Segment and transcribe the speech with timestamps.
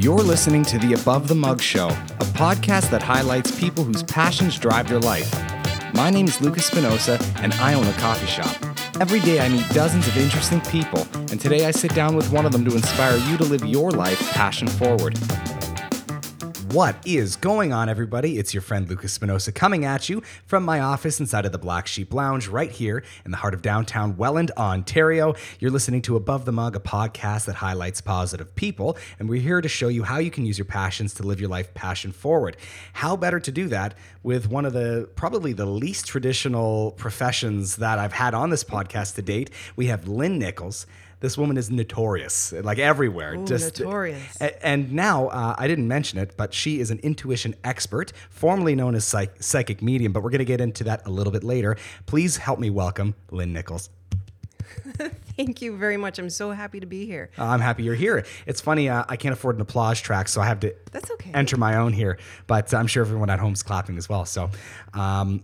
[0.00, 4.58] You're listening to the Above the Mug Show, a podcast that highlights people whose passions
[4.58, 5.30] drive their life.
[5.92, 8.56] My name is Lucas Spinoza, and I own a coffee shop.
[8.98, 12.46] Every day I meet dozens of interesting people, and today I sit down with one
[12.46, 15.18] of them to inspire you to live your life passion forward.
[16.72, 18.38] What is going on, everybody?
[18.38, 21.88] It's your friend Lucas Spinoza coming at you from my office inside of the Black
[21.88, 25.34] Sheep Lounge right here in the heart of downtown Welland, Ontario.
[25.58, 29.60] You're listening to Above the Mug, a podcast that highlights positive people, and we're here
[29.60, 32.56] to show you how you can use your passions to live your life passion forward.
[32.92, 37.98] How better to do that with one of the probably the least traditional professions that
[37.98, 39.50] I've had on this podcast to date?
[39.74, 40.86] We have Lynn Nichols.
[41.20, 43.34] This woman is notorious, like everywhere.
[43.34, 44.40] Ooh, notorious.
[44.40, 48.74] a- And now, uh, I didn't mention it, but she is an intuition expert, formerly
[48.74, 50.12] known as psych- psychic medium.
[50.12, 51.76] But we're going to get into that a little bit later.
[52.06, 53.90] Please help me welcome Lynn Nichols.
[55.36, 56.18] Thank you very much.
[56.18, 57.30] I'm so happy to be here.
[57.38, 58.24] Uh, I'm happy you're here.
[58.46, 61.32] It's funny, uh, I can't afford an applause track, so I have to That's okay.
[61.34, 62.18] enter my own here.
[62.46, 64.24] But I'm sure everyone at home's clapping as well.
[64.24, 64.50] So,
[64.94, 65.42] um,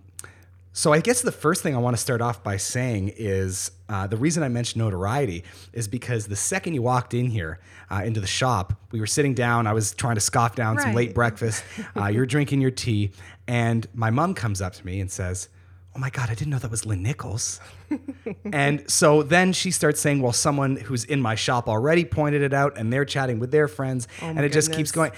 [0.76, 4.06] so I guess the first thing I want to start off by saying is uh,
[4.08, 7.60] the reason I mentioned notoriety is because the second you walked in here
[7.90, 9.66] uh, into the shop, we were sitting down.
[9.66, 11.64] I was trying to scoff down some late breakfast.
[11.96, 13.10] Uh, you're drinking your tea,
[13.48, 15.48] and my mom comes up to me and says,
[15.94, 17.58] "Oh my God, I didn't know that was Lynn Nichols."
[18.52, 22.52] and so then she starts saying, "Well, someone who's in my shop already pointed it
[22.52, 25.12] out, and they're chatting with their friends, and my it just keeps going."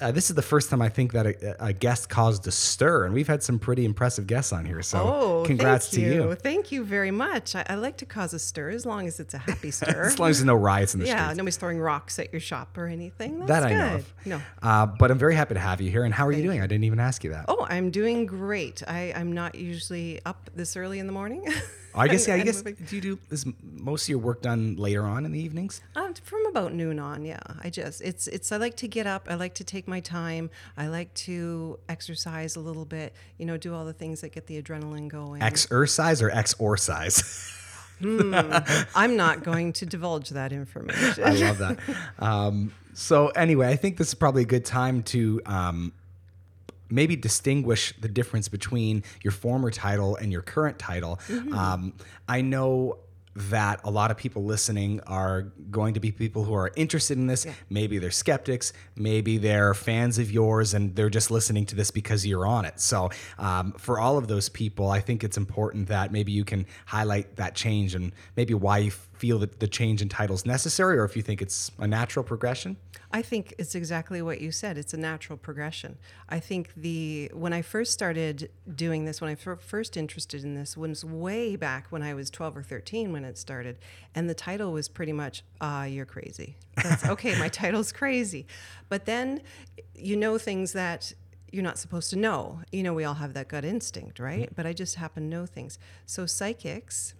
[0.00, 3.04] Uh, this is the first time I think that a, a guest caused a stir,
[3.04, 4.82] and we've had some pretty impressive guests on here.
[4.82, 6.34] So, Oh, congrats thank to you.
[6.34, 7.54] Thank you very much.
[7.54, 10.04] I, I like to cause a stir as long as it's a happy stir.
[10.06, 11.36] As long as there's no riots in the yeah, streets.
[11.38, 13.38] nobody's throwing rocks at your shop or anything.
[13.40, 13.76] That's that I good.
[13.78, 14.14] know of.
[14.24, 14.40] No.
[14.62, 16.04] Uh, but I'm very happy to have you here.
[16.04, 16.60] And how are you doing?
[16.60, 17.44] I didn't even ask you that.
[17.48, 18.82] Oh, I'm doing great.
[18.88, 21.44] I, I'm not usually up this early in the morning.
[21.98, 22.86] I guess, yeah, I guess, moving.
[22.86, 25.80] do you do is most of your work done later on in the evenings?
[25.96, 27.40] Um, from about noon on, yeah.
[27.62, 29.26] I just it's it's I like to get up.
[29.30, 30.50] I like to take my time.
[30.76, 33.14] I like to exercise a little bit.
[33.38, 35.42] You know, do all the things that get the adrenaline going.
[35.42, 37.54] Exercise or ex or size?
[38.00, 41.24] I'm not going to divulge that information.
[41.24, 41.78] I love that.
[42.18, 45.92] Um, so anyway, I think this is probably a good time to um,
[46.90, 51.20] maybe distinguish the difference between your former title and your current title.
[51.52, 51.94] Um,
[52.28, 52.98] I know
[53.38, 57.26] that a lot of people listening are going to be people who are interested in
[57.26, 57.46] this.
[57.70, 62.26] Maybe they're skeptics, maybe they're fans of yours, and they're just listening to this because
[62.26, 62.80] you're on it.
[62.80, 66.66] So, um, for all of those people, I think it's important that maybe you can
[66.86, 70.96] highlight that change and maybe why you feel that the change in title is necessary,
[70.98, 72.76] or if you think it's a natural progression.
[73.10, 74.76] I think it's exactly what you said.
[74.76, 75.98] It's a natural progression.
[76.28, 80.76] I think the when I first started doing this, when I first interested in this,
[80.76, 83.78] was way back when I was 12 or 13 when it started,
[84.14, 87.38] and the title was pretty much "Ah, you're crazy." That's okay.
[87.38, 88.46] my title's crazy,
[88.88, 89.42] but then
[89.94, 91.12] you know things that
[91.50, 92.60] you're not supposed to know.
[92.72, 94.50] You know, we all have that gut instinct, right?
[94.54, 95.78] But I just happen to know things.
[96.04, 97.14] So psychics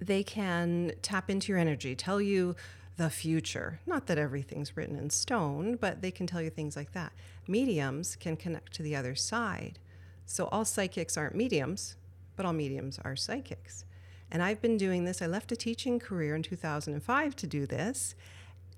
[0.00, 2.54] they can tap into your energy, tell you
[2.96, 3.80] the future.
[3.86, 7.12] Not that everything's written in stone, but they can tell you things like that.
[7.48, 9.78] Mediums can connect to the other side.
[10.26, 11.96] So all psychics aren't mediums,
[12.36, 13.84] but all mediums are psychics.
[14.30, 15.20] And I've been doing this.
[15.22, 18.14] I left a teaching career in 2005 to do this.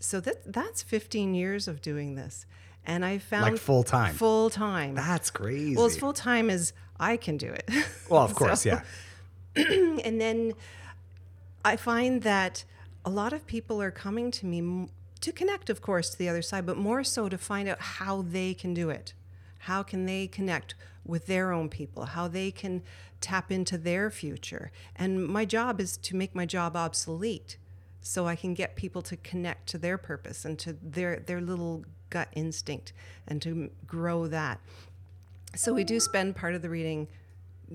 [0.01, 2.47] So that that's 15 years of doing this.
[2.85, 4.15] And I found Like full time?
[4.15, 4.95] Full time.
[4.95, 5.77] That's crazy.
[5.77, 7.69] Well, as full time as I can do it.
[8.09, 8.83] Well, of course, So- yeah.
[10.05, 10.53] and then
[11.67, 12.63] I find that
[13.05, 14.89] a lot of people are coming to me
[15.21, 18.23] to connect, of course, to the other side, but more so to find out how
[18.23, 19.15] they can do it.
[19.59, 22.05] How can they connect with their own people?
[22.05, 22.83] How they can
[23.21, 24.71] tap into their future?
[24.95, 27.57] And my job is to make my job obsolete
[28.01, 31.85] so I can get people to connect to their purpose and to their, their little
[32.11, 32.93] gut instinct
[33.27, 34.61] and to grow that.
[35.57, 37.09] So we do spend part of the reading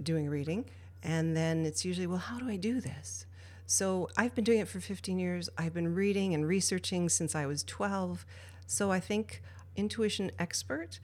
[0.01, 0.63] doing a reading,
[1.03, 3.25] and then it's usually, well, how do I do this?
[3.71, 5.49] So I've been doing it for 15 years.
[5.57, 8.25] I've been reading and researching since I was 12.
[8.67, 9.41] So I think
[9.77, 10.99] intuition expert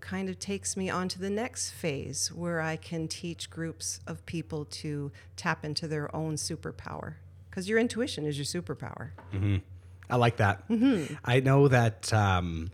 [0.00, 4.24] kind of takes me on to the next phase where I can teach groups of
[4.24, 7.16] people to tap into their own superpower.
[7.50, 9.10] Because your intuition is your superpower.
[10.08, 10.64] I like that.
[11.22, 12.70] I know that um,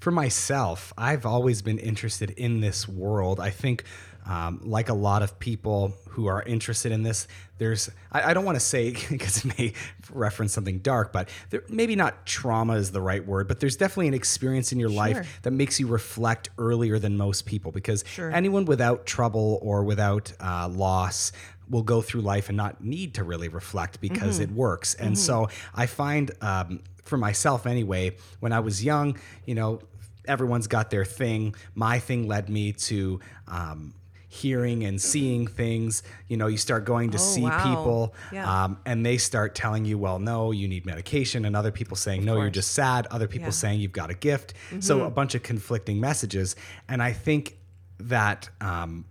[0.00, 3.40] for myself, I've always been interested in this world.
[3.40, 3.84] I think,
[4.26, 7.26] um, like a lot of people who are interested in this,
[7.58, 9.72] there's, I, I don't want to say because it may
[10.12, 14.08] reference something dark, but there, maybe not trauma is the right word, but there's definitely
[14.08, 14.96] an experience in your Sure.
[14.96, 18.30] life that makes you reflect earlier than most people because Sure.
[18.30, 21.32] anyone without trouble or without uh, loss
[21.68, 24.52] will go through life and not need to really reflect because Mm-hmm.
[24.52, 24.94] it works.
[24.94, 29.80] And so I find um, for myself anyway, when I was young, you know,
[30.26, 31.54] everyone's got their thing.
[31.74, 33.20] My thing led me to.
[33.48, 33.94] Um,
[34.42, 37.62] hearing and seeing things you know you start going to Oh, see wow.
[37.70, 38.64] people Yeah.
[38.64, 42.24] um, and they start telling you well no you need medication and other people saying
[42.24, 43.48] no you're just sad other people Yeah.
[43.50, 43.52] Mm-hmm.
[43.52, 46.56] saying you've got a gift so a bunch of conflicting messages
[46.88, 47.56] and i think
[48.00, 49.04] that um,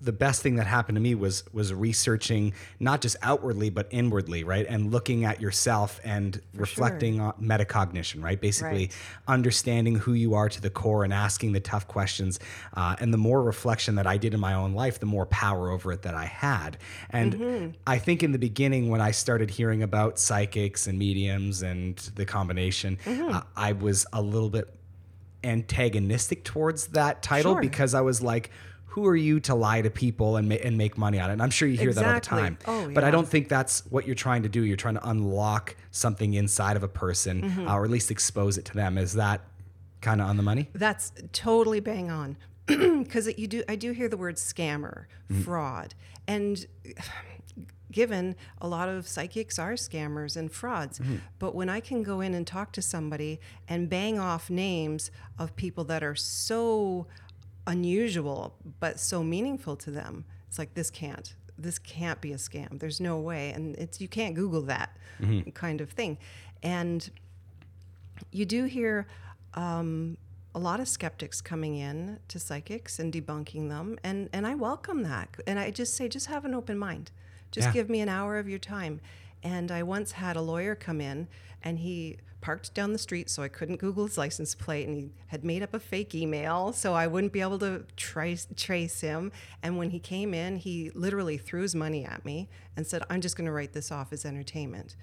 [0.00, 4.42] the best thing that happened to me was was researching not just outwardly but inwardly
[4.42, 4.66] right?
[4.68, 8.40] And looking at yourself and reflecting on metacognition right?
[8.40, 8.96] Basically Right.
[9.28, 12.40] understanding who you are to the core and asking the tough questions
[12.74, 15.70] uh, and the more reflection that i did in my own life the more power
[15.70, 16.76] over it that i had.
[17.10, 21.96] And i think in the beginning when i started hearing about psychics and mediums and
[22.16, 24.74] the combination uh, i was a little bit
[25.44, 27.60] antagonistic towards that title Sure.
[27.60, 28.50] because I was like,
[28.98, 31.34] who are you to lie to people and, ma- and make money on it?
[31.34, 32.58] And I'm sure you hear that all the time.
[32.66, 34.62] Oh, But I don't think that's what you're trying to do.
[34.64, 37.68] You're trying to unlock something inside of a person Mm-hmm.
[37.68, 38.98] uh, or at least expose it to them.
[38.98, 39.42] Is that
[40.00, 40.68] kind of on the money?
[40.74, 42.36] That's totally bang on.
[42.66, 45.42] Because you do, I do hear the word scammer, Mm-hmm.
[45.42, 45.94] fraud,
[46.26, 46.66] and
[47.90, 51.16] given a lot of psychics are scammers and frauds, Mm-hmm.
[51.38, 55.54] but when I can go in and talk to somebody and bang off names of
[55.56, 57.06] people that are so
[57.68, 61.34] unusual but so meaningful to them, it's like this can't.
[61.56, 62.78] This can't be a scam.
[62.80, 64.96] There's no way, and it's you can't Google that
[65.54, 66.18] kind of thing,
[66.62, 67.08] and
[68.32, 69.06] you do hear
[69.54, 70.16] um,
[70.54, 75.02] a lot of skeptics coming in to psychics and debunking them, and and I welcome
[75.04, 75.28] that.
[75.46, 77.10] And I just say, just have an open mind.
[77.50, 77.72] Just Yeah.
[77.72, 79.00] give me an hour of your time.
[79.42, 81.28] And I once had a lawyer come in,
[81.62, 85.10] and he parked down the street, so I couldn't Google his license plate, and he
[85.28, 89.32] had made up a fake email, so I wouldn't be able to trace trace him.
[89.62, 93.20] And when he came in, he literally threw his money at me and said, "I'm
[93.20, 94.94] just going to write this off as entertainment."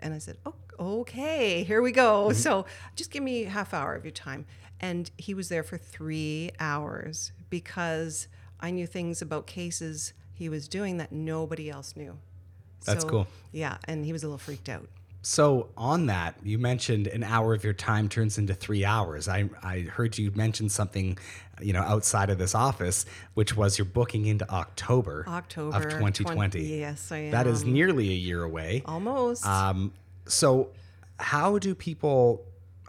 [0.00, 2.28] And I said, oh, okay, here we go.
[2.28, 2.38] Mm-hmm.
[2.38, 4.46] So just give me half hour of your time.
[4.80, 8.28] And he was there for three hours because
[8.60, 12.18] I knew things about cases he was doing that nobody else knew.
[12.84, 13.26] That's cool.
[13.52, 14.88] Yeah, and he was a little freaked out.
[15.22, 19.28] So on that, you mentioned an hour of your time turns into three hours.
[19.28, 21.18] I, I heard you mention something,
[21.60, 23.04] you know, outside of this office,
[23.34, 26.34] which was you're booking into October, October of 2020.
[26.34, 27.30] 20 yes, I am.
[27.32, 28.82] That is nearly a year away.
[28.86, 29.44] Almost.
[29.44, 29.92] Um,
[30.26, 30.70] so,
[31.18, 32.44] how do people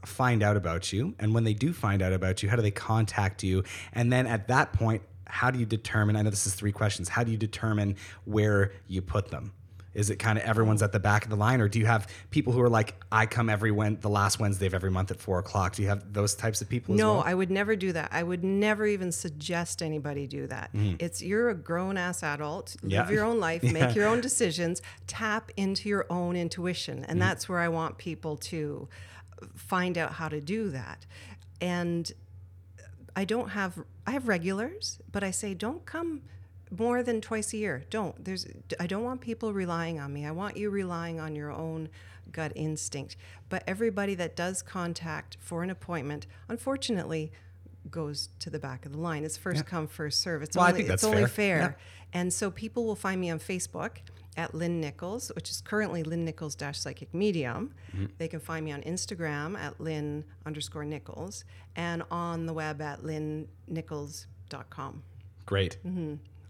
[0.06, 1.16] find out about you?
[1.20, 3.64] And when they do find out about you, how do they contact you?
[3.94, 6.16] And then at that point, how do you determine?
[6.16, 7.10] I know this is three questions.
[7.10, 7.96] How do you determine
[8.26, 9.52] where you put them?
[9.94, 12.08] Is it kind of everyone's at the back of the line, or do you have
[12.30, 15.20] people who are like, I come every Wed the last Wednesday of every month at
[15.20, 15.76] four o'clock?
[15.76, 16.94] Do you have those types of people?
[16.94, 17.24] as No, well?
[17.26, 18.10] I would never do that.
[18.12, 20.70] I would never even suggest anybody do that.
[20.72, 20.96] Hmm.
[21.00, 22.76] It's you're a grown ass adult.
[22.82, 22.92] Live.
[22.92, 23.10] Yeah.
[23.10, 23.72] your own life, yeah.
[23.72, 27.04] make your own decisions, tap into your own intuition.
[27.06, 27.20] And hmm.
[27.20, 28.88] that's where I want people to
[29.56, 31.06] find out how to do that.
[31.62, 32.12] And
[33.16, 36.22] I don't have I have regulars, but I say don't come
[36.78, 37.84] more than twice a year.
[37.90, 38.24] Don't.
[38.24, 38.46] There's
[38.80, 40.26] I don't want people relying on me.
[40.26, 41.90] I want you relying on your own
[42.32, 43.16] gut instinct.
[43.50, 47.32] But everybody that does contact for an appointment, unfortunately,
[47.90, 49.24] goes to the back of the line.
[49.24, 50.44] It's first come, first serve.
[50.44, 51.60] It's Well, I only think it's that's only fair.
[51.60, 51.78] fair.
[52.14, 53.98] And so people will find me on Facebook
[54.38, 57.74] at Lynn Nichols, which is currently Lynn Nichols dash psychic medium.
[57.96, 58.06] Mm-hmm.
[58.18, 61.44] They can find me on Instagram at Lynn underscore Nichols
[61.76, 65.04] and on the web at lynnnichols.com.
[65.46, 65.78] Great.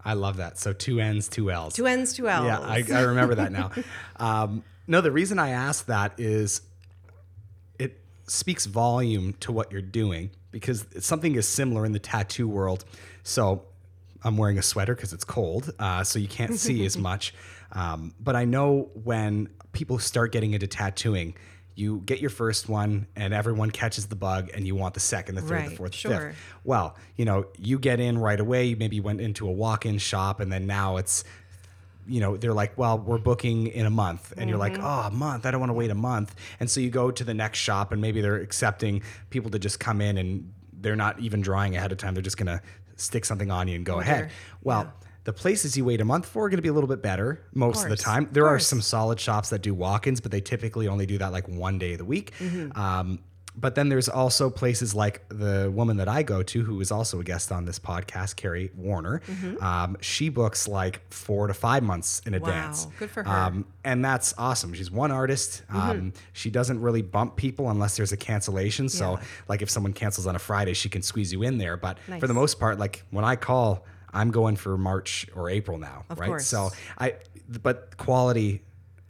[0.04, 0.58] I love that.
[0.58, 1.74] So two N's, two L's.
[1.74, 2.46] Two N's, two L's.
[2.46, 3.70] Yeah, I, I remember that now.
[4.16, 6.60] Um, no, the reason I asked that is
[7.78, 12.84] it speaks volume to what you're doing because something is similar in the tattoo world.
[13.22, 13.64] So
[14.22, 17.32] I'm wearing a sweater because it's cold, uh, so you can't see as much.
[17.72, 21.34] Um, but I know when people start getting into tattooing,
[21.74, 25.36] you get your first one and everyone catches the bug and you want the second,
[25.36, 26.36] the third, the Right, fourth, the fifth.
[26.64, 28.66] Well, you know, you get in right away.
[28.66, 31.24] You maybe you went into a walk-in shop and then now it's
[32.06, 34.32] you know, they're like, well, we're booking in a month.
[34.36, 34.84] And you're like, Mm-hmm.
[34.84, 35.46] oh, a month.
[35.46, 36.34] I don't want to wait a month.
[36.58, 39.78] And so you go to the next shop and maybe they're accepting people to just
[39.78, 42.14] come in and they're not even drawing ahead of time.
[42.14, 42.60] They're just going to
[42.96, 44.30] stick something on you and go ahead.
[44.64, 44.92] Well,
[45.24, 47.42] the places you wait a month for are going to be a little bit better
[47.54, 48.28] most of, the time.
[48.32, 51.32] There are some solid shops that do walk ins, but they typically only do that
[51.32, 52.32] like one day of the week.
[52.38, 52.78] Mm-hmm.
[52.78, 53.20] Um,
[53.56, 57.20] but then there's also places like the woman that I go to, who is also
[57.20, 59.20] a guest on this podcast, Carrie Warner.
[59.26, 59.62] Mm-hmm.
[59.62, 62.86] Um, she books like four to five months in advance.
[62.98, 63.28] good for her.
[63.28, 63.56] Mm-hmm.
[63.58, 64.72] Um, and that's awesome.
[64.72, 65.62] She's one artist.
[65.68, 68.88] Um, she doesn't really bump people unless there's a cancellation.
[68.88, 69.24] So, Yeah.
[69.48, 71.76] like if someone cancels on a Friday, she can squeeze you in there.
[71.76, 75.78] But for the most part, like when I call, I'm going for March or April
[75.78, 76.26] now, Of right?
[76.26, 76.46] course.
[76.46, 77.14] So I,
[77.62, 78.62] but quality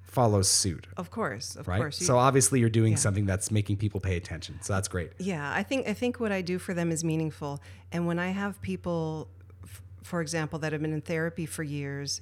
[0.03, 1.79] follows suit, Of course, of right?
[1.79, 2.01] course.
[2.01, 2.99] You- so obviously you're doing Yeah.
[2.99, 4.59] something that's making people pay attention.
[4.61, 5.13] So that's great.
[5.19, 7.61] Yeah, I think I think what I do for them is meaningful.
[7.93, 9.29] And when I have people,
[9.63, 12.21] f- for example, that have been in therapy for years,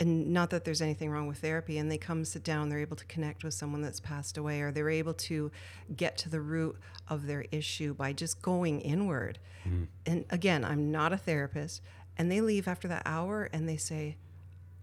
[0.00, 2.96] and not that there's anything wrong with therapy, and they come sit down, they're able
[2.96, 5.50] to connect with someone that's passed away, or they're able to
[5.96, 6.76] get to the root
[7.08, 9.38] of their issue by just going inward.
[9.66, 9.84] Mm-hmm.
[10.06, 11.82] And again, I'm not a therapist,
[12.18, 14.16] and they leave after that hour and they say,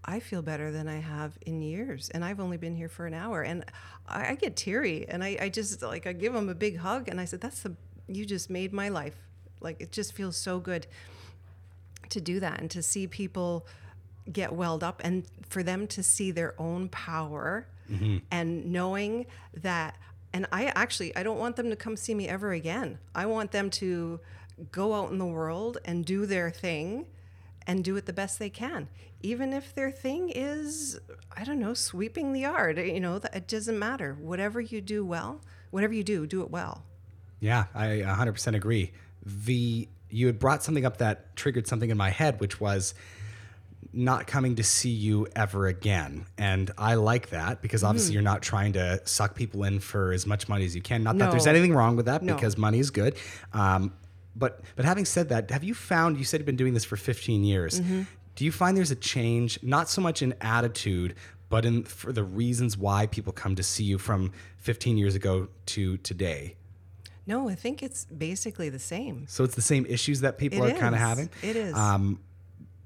[0.06, 3.14] I feel better than I have in years, and I've only been here for an
[3.14, 3.64] hour, and
[4.06, 7.08] I, I get teary, and I, I just like I give them a big hug,
[7.08, 7.74] and I said, "That's the
[8.06, 9.16] you just made my life."
[9.60, 10.86] Like it just feels so good
[12.10, 13.66] to do that and to see people
[14.32, 18.18] get welled up, and for them to see their own power, mm-hmm.
[18.30, 19.26] and knowing
[19.62, 19.96] that.
[20.32, 22.98] And I actually I don't want them to come see me ever again.
[23.12, 24.20] I want them to
[24.70, 27.06] go out in the world and do their thing
[27.66, 28.88] and do it the best they can
[29.22, 30.98] even if their thing is
[31.36, 35.40] i don't know sweeping the yard you know it doesn't matter whatever you do well
[35.70, 36.84] whatever you do do it well
[37.40, 38.92] Yeah, I 100% agree.
[39.24, 42.94] The you had brought something up that triggered something in my head, which was
[43.92, 46.26] not coming to see you ever again.
[46.38, 50.26] And I like that because obviously you're not trying to suck people in for as
[50.26, 51.02] much money as you can.
[51.02, 52.34] Not that there's anything wrong with that No.
[52.34, 53.16] because money is good.
[53.52, 53.92] Um,
[54.38, 56.96] but but having said that, have you found you said you've been doing this for
[56.96, 57.80] 15 years?
[58.34, 61.14] Do you find there's a change, not so much in attitude,
[61.48, 65.48] but in for the reasons why people come to see you from 15 years ago
[65.66, 66.56] to today?
[67.28, 70.76] no i think it's basically the same So it's the same issues that people It
[70.76, 71.28] are kind of having.
[71.42, 71.74] It is.
[71.74, 72.20] Um,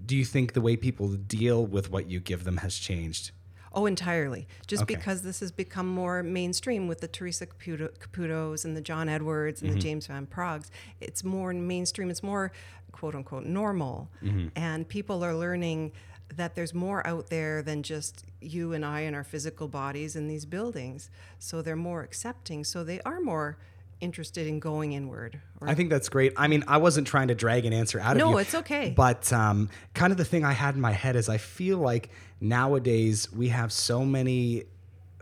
[0.04, 3.32] do you think the way people deal with what you give them has changed?
[3.72, 4.48] Oh, entirely.
[4.66, 4.96] Just Okay.
[4.96, 9.62] because this has become more mainstream with the Teresa Caputo, Caputos and the John Edwards
[9.62, 12.10] and the James Van Praaghs, it's more mainstream.
[12.10, 12.50] It's more
[12.92, 14.08] quote unquote normal,
[14.56, 15.92] and people are learning
[16.36, 20.28] that there's more out there than just you and I and our physical bodies in
[20.28, 21.10] these buildings.
[21.38, 22.62] So they're more accepting.
[22.64, 23.56] So they are more
[24.00, 25.40] interested in going inward.
[25.60, 26.32] Or, I think that's great.
[26.36, 28.24] I mean, I wasn't trying to drag an answer out of you.
[28.30, 28.92] No, it's okay.
[28.96, 32.10] But um, kind of the thing I had in my head is I feel like
[32.40, 34.64] nowadays we have so many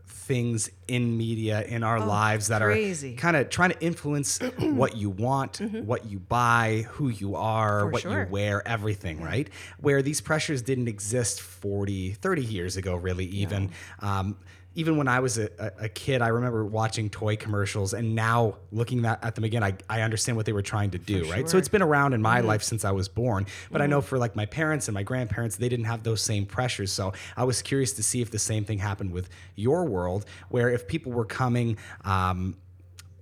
[0.06, 3.14] things in media in our lives that Oh, crazy.
[3.14, 7.78] are kind of trying to influence what you want, what you buy, who you are,
[7.80, 7.86] Mm-hmm.
[7.86, 8.22] For what sure.
[8.24, 9.48] you wear, everything, right?
[9.80, 13.70] Where these pressures didn't exist 40, 30 years ago, really, even.
[14.00, 14.36] Um,
[14.78, 19.02] even when I was a, a, kid, I remember watching toy commercials, and now looking
[19.02, 21.50] that, at them again, I, I understand what they were trying to do, right?
[21.50, 22.46] So it's been around in my mm-hmm.
[22.46, 23.46] life since I was born.
[23.72, 24.06] But I know mm-hmm.
[24.06, 26.92] for like my parents and my grandparents, they didn't have those same pressures.
[26.92, 30.70] So I was curious to see if the same thing happened with your world, where
[30.70, 32.56] if people were coming, um,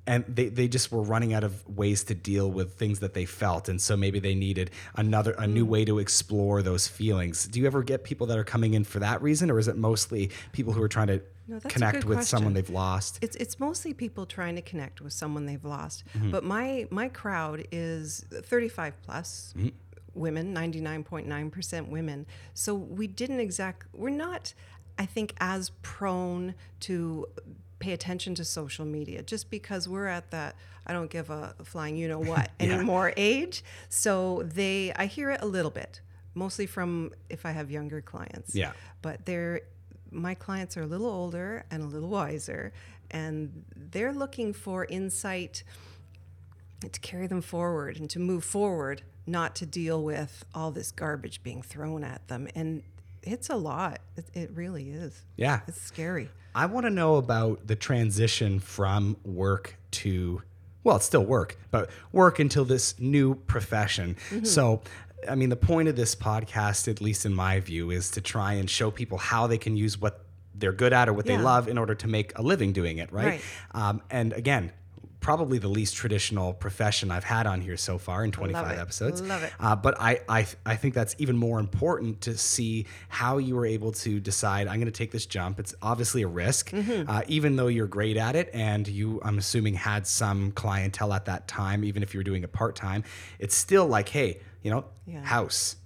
[0.07, 3.25] and they, they just were running out of ways to deal with things that they
[3.25, 5.71] felt and so maybe they needed another a new mm.
[5.71, 9.01] way to explore those feelings do you ever get people that are coming in for
[9.01, 11.95] that reason or is it mostly people who are trying to No, that's a connect
[11.99, 12.67] good with someone question.
[12.67, 16.05] they've lost It's it's mostly people trying to connect with someone they've lost.
[16.17, 16.31] Mm-hmm.
[16.31, 19.69] But my my crowd is 35 plus Mm-hmm.
[20.15, 22.27] women, 99.9% women.
[22.55, 24.55] So we didn't exact we're not
[24.99, 27.27] I think as prone to
[27.79, 31.97] pay attention to social media just because we're at that I don't give a flying
[31.97, 33.63] you know what anymore age.
[33.89, 36.01] So they I hear it a little bit,
[36.35, 38.73] mostly from if I have younger clients Yeah.
[39.03, 39.61] but they're
[40.11, 42.73] my clients are a little older and a little wiser
[43.11, 45.63] and they're looking for insight
[46.81, 51.43] to carry them forward and to move forward not to deal with all this garbage
[51.43, 52.49] being thrown at them.
[52.55, 52.83] And
[53.23, 54.01] it's a lot.
[54.17, 55.25] It, it really is.
[55.37, 55.61] Yeah.
[55.67, 56.31] It's scary.
[56.55, 60.43] I want to know about the transition from work to,
[60.85, 64.17] well, it's still work, but work until this new profession.
[64.31, 64.45] Mm-hmm.
[64.45, 64.83] So,
[65.29, 68.55] I mean, the point of this podcast, at least in my view, is to try
[68.55, 71.69] and show people how they can use what they're good at or what they love
[71.69, 73.27] in order to make a living doing it, right?
[73.27, 73.41] Right.
[73.73, 74.73] Um, and again,
[75.21, 78.79] probably the least traditional profession I've had on here so far in 25 it.
[78.79, 79.21] episodes.
[79.21, 79.53] Love it.
[79.59, 83.67] Uh, but I, I, I think that's even more important to see how you were
[83.67, 85.59] able to decide I'm going to take this jump.
[85.59, 87.11] It's obviously a risk, Mm-hmm.
[87.11, 91.25] uh, even though you're great at it and you, I'm assuming, had some clientele at
[91.25, 93.03] that time, even if you were doing it part time.
[93.41, 95.23] It's still like, hey, you know, Yeah.
[95.23, 95.77] house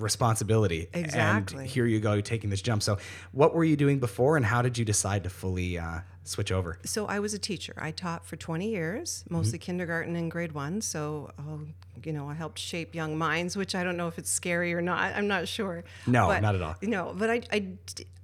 [0.00, 1.60] responsibility Exactly.
[1.62, 2.82] and here you go taking this jump.
[2.82, 2.98] So
[3.30, 6.80] what were you doing before and how did you decide to fully uh, switch over?
[6.84, 7.74] So i was a teacher.
[7.78, 10.80] I taught for 20 years mostly kindergarten and grade one.
[10.80, 11.60] So oh,
[12.04, 14.82] you know i helped shape young minds which i don't know if it's scary or
[14.82, 15.14] not.
[15.14, 15.84] I'm not sure.
[16.08, 16.74] No, But- not at all.
[16.82, 17.58] no but i i,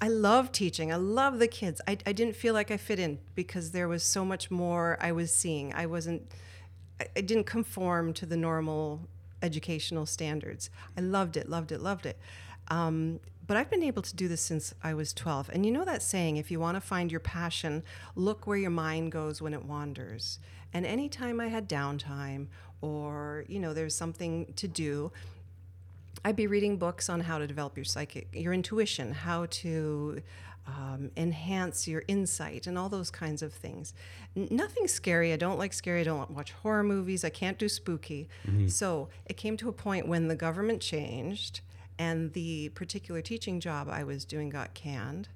[0.02, 0.92] I love teaching.
[0.92, 1.80] I love the kids.
[1.86, 5.12] I, I didn't feel like i fit in because there was so much more i
[5.12, 5.72] was seeing.
[5.72, 6.22] I wasn't
[7.16, 9.08] I didn't conform to the normal
[9.42, 10.70] educational standards.
[10.96, 12.18] I loved it, loved it, loved it.
[12.68, 15.50] Um, but I've been able to do this since I was 12.
[15.52, 17.82] And you know that saying, if you want to find your passion,
[18.14, 20.38] look where your mind goes when it wanders.
[20.72, 22.46] And anytime I had downtime
[22.80, 25.10] or, you know, there's something to do,
[26.24, 30.22] I'd be reading books on how to develop your psychic, your intuition, how to
[30.78, 33.92] um, enhance your insight, and all those kinds of things.
[34.36, 35.32] N- nothing scary.
[35.32, 36.00] I don't like scary.
[36.00, 37.24] I don't watch horror movies.
[37.24, 38.28] I can't do spooky.
[38.68, 41.60] So it came to a point when the government changed
[41.98, 45.28] and the particular teaching job I was doing got canned.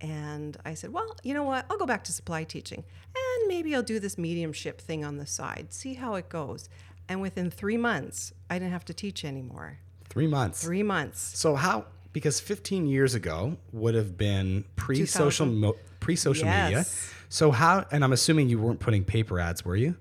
[0.00, 1.66] And I said, well, you know what?
[1.68, 2.84] I'll go back to supply teaching
[3.16, 6.68] and maybe I'll do this mediumship thing on the side, see how it goes.
[7.08, 9.78] And within three months, I didn't have to teach anymore.
[10.08, 10.62] Three months.
[10.62, 11.20] Three months.
[11.38, 11.86] So how?
[12.18, 16.84] Because 15 years ago would have been pre-social mo- pre-social media.
[17.28, 17.86] So how?
[17.92, 19.94] And I'm assuming you weren't putting paper ads, were you?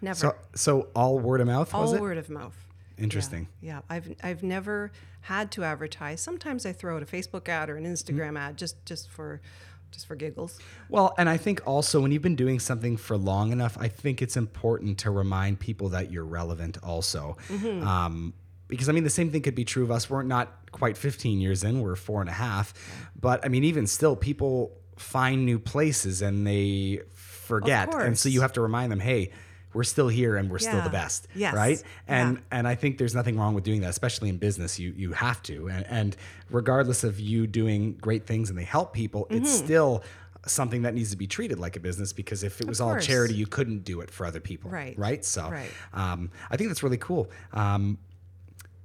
[0.00, 0.14] Never.
[0.14, 2.00] So so all word of mouth was All it?
[2.00, 2.56] word of mouth.
[2.96, 3.46] Interesting.
[3.60, 3.80] Yeah, yeah.
[3.90, 4.90] I've I've never
[5.20, 6.22] had to advertise.
[6.22, 9.42] Sometimes I throw out a Facebook ad or an Instagram ad just just for
[9.90, 10.58] just for giggles.
[10.88, 14.22] Well, and I think also when you've been doing something for long enough, I think
[14.22, 17.36] it's important to remind people that you're relevant also.
[17.48, 17.86] Mm-hmm.
[17.86, 18.32] Um,
[18.70, 20.08] because I mean, the same thing could be true of us.
[20.08, 22.72] We're not quite 15 years in, we're four and a half.
[23.20, 27.94] But I mean, even still, people find new places and they forget.
[27.94, 29.30] And so you have to remind them, hey,
[29.72, 31.28] we're still here and we're still the best.
[31.34, 31.54] Yes.
[31.54, 31.82] Right.
[32.08, 32.42] And Yeah.
[32.58, 34.78] and I think there's nothing wrong with doing that, especially in business.
[34.78, 35.68] You you have to.
[35.68, 36.16] And and
[36.50, 39.36] regardless of you doing great things and they help people, Mm-hmm.
[39.44, 40.02] it's still
[40.46, 43.34] something that needs to be treated like a business because if it was all charity,
[43.34, 44.70] you couldn't do it for other people.
[44.70, 44.98] Right.
[44.98, 45.24] Right.
[45.24, 45.70] So Right.
[45.92, 47.30] Um, I think that's really cool.
[47.52, 47.98] Um,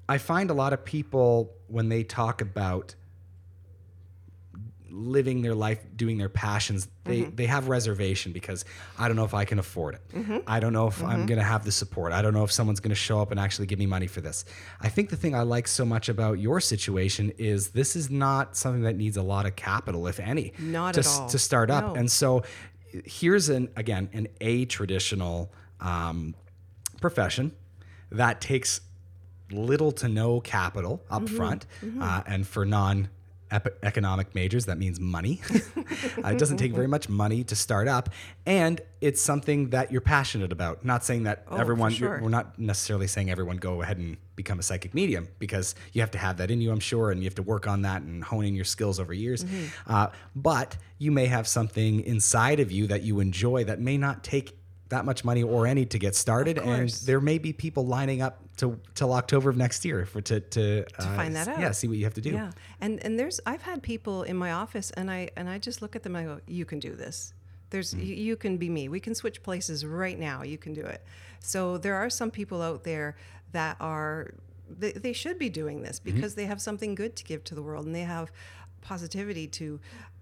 [0.08, 2.96] I find a lot of people when they talk about
[4.92, 7.36] living their life doing their passions they Mm-hmm.
[7.36, 8.64] they have reservation because
[8.98, 11.44] i don't know if i can afford it i don't know if i'm going to
[11.44, 13.78] have the support i don't know if someone's going to show up and actually give
[13.78, 14.46] me money for this
[14.82, 18.56] i think the thing i like so much about your situation is this is not
[18.56, 21.28] something that needs a lot of capital if any Not to, at all.
[21.30, 21.96] to start up No.
[21.96, 22.44] and so
[23.04, 26.36] here's an again an a traditional um,
[27.02, 27.52] profession
[28.12, 28.80] that takes
[29.52, 31.36] little to no capital up Mm-hmm.
[31.38, 31.66] front
[32.02, 33.10] Uh, and for non
[33.84, 35.40] economic majors that means money
[36.24, 38.10] Uh, it doesn't take very much money to start up
[38.46, 42.20] and it's something that you're passionate about not saying that Oh, everyone, sure.
[42.22, 46.12] we're not necessarily saying everyone go ahead and become a psychic medium because you have
[46.12, 48.24] to have that in you i'm sure and you have to work on that and
[48.24, 49.94] honing your skills over years Mm-hmm.
[49.94, 54.24] uh, but you may have something inside of you that you enjoy that may not
[54.24, 54.58] take
[54.90, 58.40] that much money or any to get started and there may be people lining up
[58.58, 61.60] to till October of next year for to to, uh, find that out.
[61.60, 62.32] Yeah, see what you have to do.
[62.32, 65.82] Yeah, and and there's I've had people in my office, and I and I just
[65.82, 66.16] look at them.
[66.16, 67.34] and I go, "You can do this.
[67.72, 68.06] There's Mm.
[68.06, 68.88] you, you can be me.
[68.88, 70.44] We can switch places right now.
[70.44, 71.04] You can do it."
[71.40, 73.16] So there are some people out there
[73.52, 74.34] that are
[74.70, 76.16] they, they should be doing this Mm-hmm.
[76.16, 78.32] because they have something good to give to the world, and they have
[78.82, 79.80] positivity to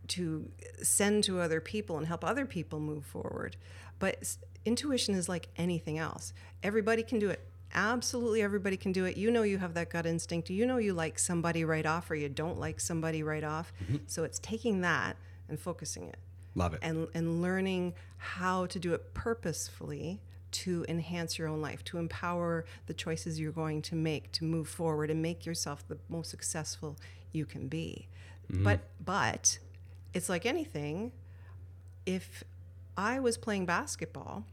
[0.07, 0.49] to
[0.81, 3.55] send to other people and help other people move forward.
[4.03, 4.35] But
[4.65, 6.33] intuition is like anything else.
[6.61, 7.39] Everybody can do it.
[7.73, 9.15] Absolutely everybody can do it.
[9.15, 10.49] You know you have that gut instinct.
[10.49, 13.71] You know you like somebody right off or you don't like somebody right off.
[13.81, 13.99] Mm-hmm.
[14.07, 15.15] So it's taking that
[15.47, 16.17] and focusing it
[16.53, 16.81] Love it.
[16.83, 20.19] and and learning how to do it purposefully
[20.51, 24.67] to enhance your own life, to empower the choices you're going to make to move
[24.67, 26.97] forward and make yourself the most successful
[27.31, 28.09] you can be.
[28.51, 28.65] Mm-hmm.
[28.65, 29.59] But but
[30.13, 31.13] it's like anything.
[32.05, 32.43] If
[32.97, 34.45] I was playing basketball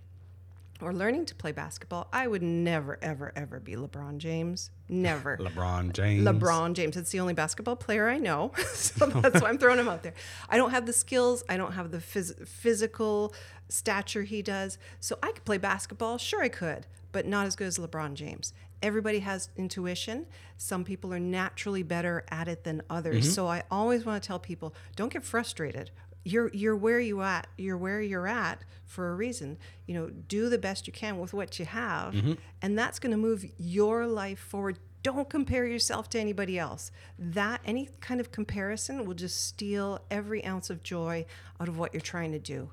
[0.82, 4.70] or learning to play basketball, I would never ever ever be LeBron James.
[4.88, 5.36] Never.
[5.40, 6.26] LeBron James.
[6.26, 6.96] LeBron James.
[6.96, 8.52] It's the only basketball player I know.
[8.72, 10.14] so that's why I'm throwing him out there.
[10.48, 11.44] I don't have the skills.
[11.48, 13.34] I don't have the phys- physical
[13.68, 14.78] stature he does.
[15.00, 16.18] So I could play basketball.
[16.18, 18.52] Sure, I could, but not as good as LeBron James.
[18.82, 20.26] Everybody has intuition.
[20.56, 23.24] Some people are naturally better at it than others.
[23.24, 23.32] Mm-hmm.
[23.32, 25.90] So I always want to tell people don't get frustrated.
[26.24, 27.46] You're you're where you at.
[27.56, 29.58] You're where you're at for a reason.
[29.86, 32.14] You know, do the best you can with what you have,
[32.62, 36.90] and that's going to move your life forward don't compare yourself to anybody else.
[37.18, 41.24] That any kind of comparison will just steal every ounce of joy
[41.58, 42.70] out of what you're trying to do.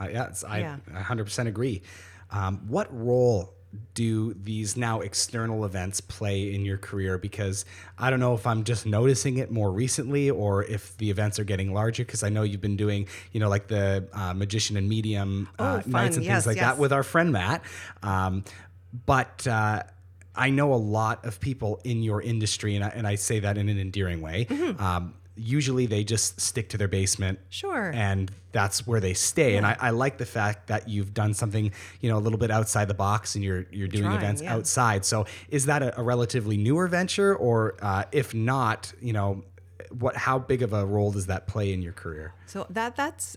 [0.00, 0.76] Uh, yes, I Yeah.
[0.90, 1.82] 100% agree.
[2.30, 3.55] Um, what role
[3.94, 7.18] do these now external events play in your career?
[7.18, 7.64] Because
[7.98, 11.44] I don't know if I'm just noticing it more recently or if the events are
[11.44, 12.04] getting larger.
[12.04, 15.82] Because I know you've been doing, you know, like the uh, magician and medium uh,
[15.84, 16.64] Oh, nights and Yes, things like yes.
[16.64, 17.62] that with our friend Matt.
[18.02, 18.44] Um,
[19.04, 19.82] but uh,
[20.34, 23.58] I know a lot of people in your industry, and I, and I say that
[23.58, 24.46] in an endearing way.
[24.48, 24.82] Mm-hmm.
[24.82, 27.90] Um, usually they just stick to their basement Sure.
[27.94, 31.72] and that's where they stay and I, I like the fact that you've done something
[32.00, 34.54] you know a little bit outside the box and you're you're doing Trying, events yeah.
[34.54, 39.44] outside so is that a, a relatively newer venture or uh, if not you know
[39.90, 43.36] what how big of a role does that play in your career So that that's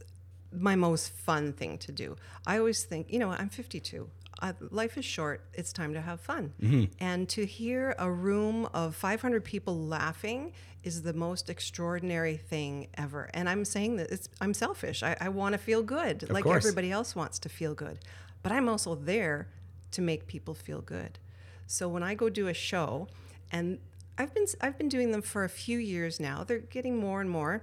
[0.51, 2.15] my most fun thing to do.
[2.47, 4.09] I always think, you know, I'm 52.
[4.41, 5.41] Uh, life is short.
[5.53, 6.53] It's time to have fun.
[6.99, 13.29] And to hear a room of 500 people laughing is the most extraordinary thing ever.
[13.33, 15.03] And I'm saying that it's I'm selfish.
[15.03, 16.63] I, I want to feel good, like course.
[16.65, 17.99] everybody else wants to feel good.
[18.41, 19.47] But I'm also there
[19.91, 21.19] to make people feel good.
[21.67, 23.07] So when I go do a show,
[23.51, 23.79] and
[24.17, 26.43] I've been I've been doing them for a few years now.
[26.45, 27.61] They're getting more and more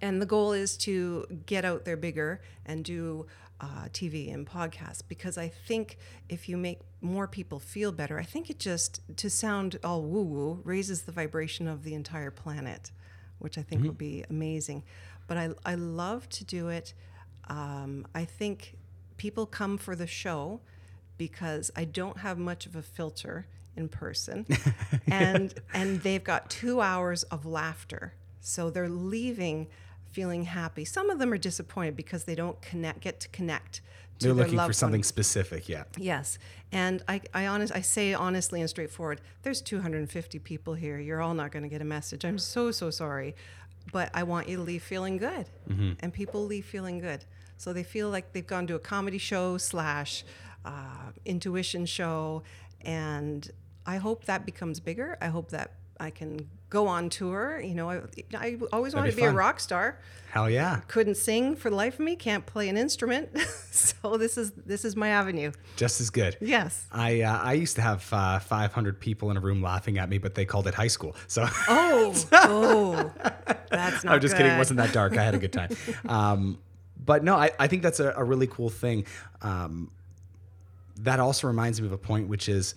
[0.00, 3.26] and the goal is to get out there bigger and do
[3.60, 8.24] uh, TV and podcasts because I think if you make more people feel better, I
[8.24, 12.90] think it just to sound all woo woo raises the vibration of the entire planet,
[13.38, 14.82] which I think would be amazing.
[15.26, 16.94] But I I love to do it.
[17.48, 18.76] Um, I think
[19.16, 20.60] people come for the show
[21.18, 23.46] because I don't have much of a filter
[23.76, 24.46] in person,
[25.06, 29.68] and and they've got two hours of laughter, so they're leaving
[30.10, 30.84] feeling happy.
[30.84, 33.80] Some of them are disappointed because they don't connect, get to connect.
[34.18, 35.04] To they're looking for something one.
[35.04, 36.38] specific yeah Yes,
[36.72, 39.22] and I, I honest, I say honestly and straightforward.
[39.42, 40.98] There's 250 people here.
[40.98, 42.24] You're all not going to get a message.
[42.26, 43.34] I'm so so sorry,
[43.92, 45.46] but I want you to leave feeling good,
[46.02, 47.24] and people leave feeling good.
[47.56, 50.24] So they feel like they've gone to a comedy show slash
[50.66, 52.42] uh, intuition show,
[52.82, 53.50] and
[53.86, 55.16] I hope that becomes bigger.
[55.22, 57.60] I hope that I can go on tour.
[57.60, 58.00] You know, I,
[58.34, 59.98] I always wanted be to be a rock star
[60.30, 63.36] hell yeah couldn't sing for the life of me can't play an instrument
[63.70, 67.76] so this is this is my avenue just as good yes I uh, I used
[67.76, 70.74] to have uh, 500 people in a room laughing at me, but they called it
[70.74, 71.16] high school.
[71.26, 73.12] So oh oh
[73.70, 74.52] that's not I'm just kidding.
[74.52, 75.16] It wasn't that dark.
[75.16, 75.70] I had a good time.
[76.08, 76.58] Um,
[77.04, 79.06] but no, I, I think that's a, a really cool thing.
[79.42, 79.90] Um,
[81.00, 82.74] that also reminds me of a point, which is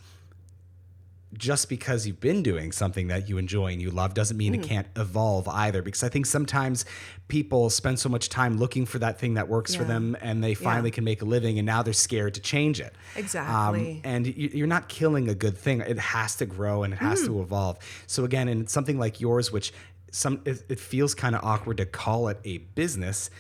[1.38, 4.60] just because you've been doing something that you enjoy and you love doesn't mean Mm.
[4.60, 5.82] it can't evolve either.
[5.82, 6.86] Because I think sometimes
[7.28, 10.54] people spend so much time looking for that thing that works for them and they
[10.54, 12.94] finally can make a living and now they're scared to change it.
[13.16, 13.96] Exactly.
[13.96, 15.82] Um, and you- you're not killing a good thing.
[15.82, 17.26] It has to grow and it has Mm.
[17.28, 17.78] to evolve.
[18.08, 19.74] So again, in something like yours, which
[20.12, 23.32] some it, it feels kind of awkward to call it a business,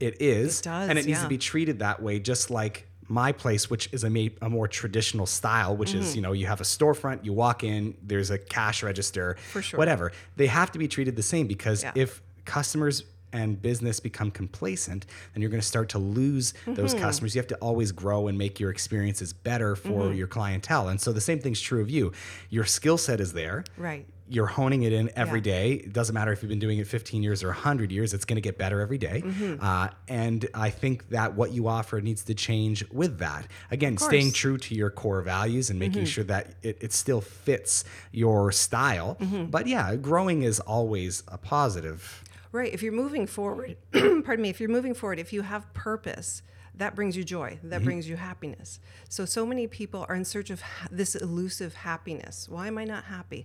[0.00, 3.32] it is, It does, and it needs to be treated that way, just like my
[3.32, 6.00] place, which is a, ma- a more traditional style, which Mm-hmm.
[6.00, 9.62] is you know you have a storefront, you walk in, there's a cash register, For
[9.62, 9.78] sure.
[9.78, 10.12] whatever.
[10.36, 11.92] They have to be treated the same because Yeah.
[11.94, 17.02] if customers and business become complacent, then you're going to start to lose those Mm-hmm.
[17.02, 17.34] customers.
[17.34, 20.14] You have to always grow and make your experiences better for Mm-hmm.
[20.14, 20.88] your clientele.
[20.88, 22.12] And so the same thing's true of you.
[22.50, 23.64] Your skill set is there.
[23.76, 25.44] right You're honing it in every Yeah.
[25.44, 25.72] day.
[25.72, 28.36] It doesn't matter if you've been doing it 15 years or 100 years, it's going
[28.36, 29.22] to get better every day.
[29.24, 29.62] Mm-hmm.
[29.64, 33.46] Uh, and I think that what you offer needs to change with that.
[33.70, 34.28] Again, staying.
[34.28, 34.32] Mm-hmm.
[34.34, 39.16] true to your core values and making sure that it, it still fits your style.
[39.20, 39.44] Mm-hmm.
[39.46, 42.24] But yeah, growing is always a positive.
[42.52, 46.40] right if you're moving forward pardon me if you're moving forward if you have purpose
[46.76, 47.84] that brings you joy that Mm-hmm.
[47.84, 52.48] brings you happiness so so many people are in search of ha- this elusive happiness
[52.48, 53.44] why am i not happy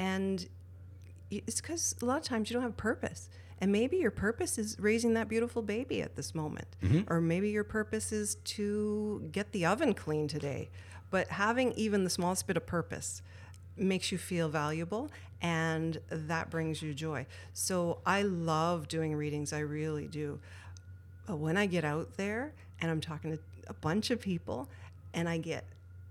[0.00, 0.48] and
[1.30, 3.28] it's because a lot of times you don't have purpose.
[3.60, 6.66] And maybe your purpose is raising that beautiful baby at this moment.
[6.82, 7.12] Mm-hmm.
[7.12, 10.70] or maybe your purpose is to get the oven clean today.
[11.10, 13.20] But having even the smallest bit of purpose
[13.76, 15.10] makes you feel valuable
[15.42, 17.26] and that brings you joy.
[17.52, 20.40] So i love doing readings i really do.
[21.26, 24.68] But when I get out there and I'm talking to a bunch of people
[25.12, 25.64] and I get,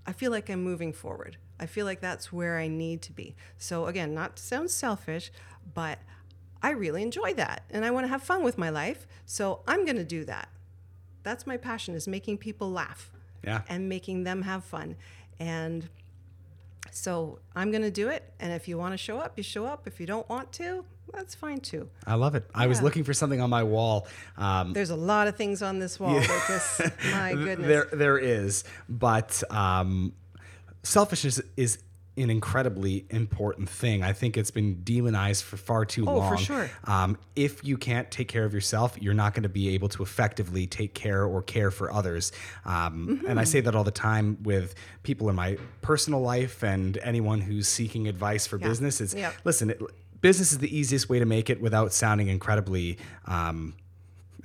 [0.09, 1.37] I feel like I'm moving forward.
[1.59, 3.35] I feel like that's where I need to be.
[3.59, 5.31] So, again, not to sound selfish,
[5.75, 5.99] but
[6.63, 9.05] I really enjoy that and I want to have fun with my life.
[9.27, 10.49] So, I'm going to do that.
[11.21, 13.11] That's my passion is making people laugh
[13.43, 13.61] Yeah.
[13.69, 14.95] and making them have fun.
[15.39, 15.87] And
[16.91, 18.33] so I'm going to do it.
[18.39, 19.87] And if you want to show up, you show up.
[19.87, 21.89] If you don't want to, that's fine too.
[22.05, 22.45] I love it.
[22.53, 24.07] I was looking for something on my wall.
[24.37, 26.81] Um, There's a lot of things on this wall, Lucas.
[27.11, 27.67] My goodness.
[27.67, 30.13] There, there is, but um,
[30.83, 31.79] selfishness is
[32.23, 34.03] an incredibly important thing.
[34.03, 36.69] I think it's been demonized for far too Oh, for sure.
[36.85, 40.03] Um, if you can't take care of yourself, you're not going to be able to
[40.03, 42.31] effectively take care or care for others.
[42.65, 43.51] Um, And I Mm-hmm.
[43.51, 48.07] say that all the time with people in my personal life and anyone who's seeking
[48.07, 48.67] advice for Yeah.
[48.67, 49.01] business.
[49.01, 49.81] Is listen, it,
[50.21, 52.97] business is the easiest way to make it without sounding incredibly.
[53.25, 53.75] Um,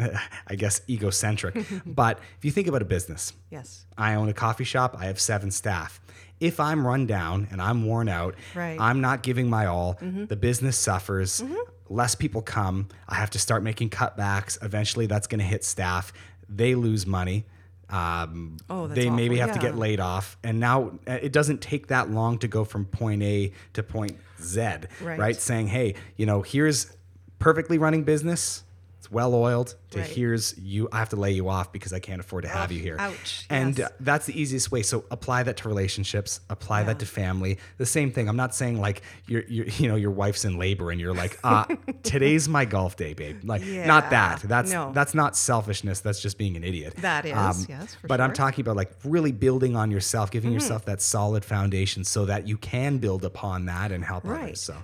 [0.48, 1.54] I guess egocentric.
[1.86, 3.86] but if you think about a business, yes.
[3.96, 6.00] I own a coffee shop, I have seven staff.
[6.40, 8.72] If I'm run down and I'm worn out, Right.
[8.72, 8.82] Mm-hmm.
[8.82, 11.42] I'm not giving my all, the business suffers.
[11.88, 12.88] less people come.
[13.08, 14.62] I have to start making cutbacks.
[14.62, 16.12] Eventually, that's going to hit staff.
[16.48, 17.44] They lose money.
[17.90, 19.52] Um, Oh, they maybe awful.
[19.52, 20.36] have to get laid off.
[20.42, 24.16] And now uh, it doesn't take that long to go from point A to point
[24.40, 24.60] Z,
[25.02, 25.18] Right.
[25.18, 25.36] right?
[25.36, 26.96] Saying, hey, you know, here's
[27.38, 28.64] perfectly running business.
[29.04, 29.74] It's well oiled.
[29.90, 30.08] To Right.
[30.08, 30.88] here's you.
[30.90, 32.96] I have to lay you off because I can't afford to have you here.
[32.98, 33.44] ouch.
[33.50, 33.92] And Yes.
[34.00, 34.82] that's the easiest way.
[34.82, 36.40] So apply that to relationships.
[36.48, 36.86] Apply Yeah.
[36.86, 37.58] that to family.
[37.76, 38.26] The same thing.
[38.30, 41.38] I'm not saying like you're, you're you know your wife's in labor and you're like,
[41.44, 41.66] uh,
[42.02, 43.40] today's my golf day, babe.
[43.44, 44.40] Like not that.
[44.40, 44.90] That's No.
[44.94, 46.00] that's not selfishness.
[46.00, 46.94] That's just being an idiot.
[46.96, 50.48] Um, That is, yes, for but I'm talking about like really building on yourself, giving
[50.48, 50.54] Mm-hmm.
[50.60, 54.44] yourself that solid foundation so that you can build upon that and help Right.
[54.44, 54.62] others.
[54.62, 54.76] So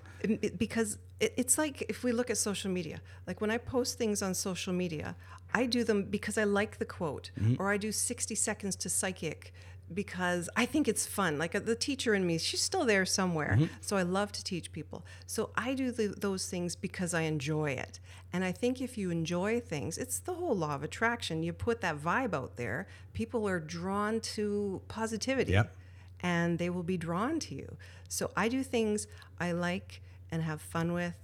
[0.58, 4.22] because it, it's like if we look at social media, like when I post things
[4.22, 5.16] on social media,
[5.54, 7.60] I do them because I like the quote, Mm-hmm.
[7.60, 9.52] or I do 60 seconds to psychic
[9.92, 11.36] because I think it's fun.
[11.36, 13.54] Like uh, the teacher in me, she's still there somewhere.
[13.58, 13.74] Mm-hmm.
[13.80, 15.04] So I love to teach people.
[15.26, 17.98] So I do the, those things because I enjoy it.
[18.32, 21.42] And I think if you enjoy things, it's the whole law of attraction.
[21.42, 25.74] You put that vibe out there, people are drawn to positivity Yep.
[26.20, 27.76] and they will be drawn to you.
[28.08, 29.08] So I do things
[29.40, 30.00] I like
[30.32, 31.14] and have fun with